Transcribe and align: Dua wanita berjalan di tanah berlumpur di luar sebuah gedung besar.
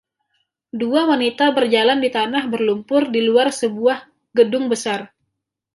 Dua 0.81 1.01
wanita 1.11 1.45
berjalan 1.57 1.99
di 2.03 2.09
tanah 2.17 2.43
berlumpur 2.53 3.03
di 3.13 3.21
luar 3.27 3.47
sebuah 3.61 3.99
gedung 4.37 4.65
besar. 4.73 5.01